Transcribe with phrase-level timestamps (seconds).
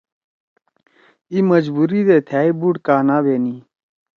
[1.31, 3.55] اِی مجبُوری دے تھأ ئے بُوڑ کانا بینی۔